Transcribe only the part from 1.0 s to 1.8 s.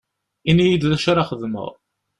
ara xedmeɣ.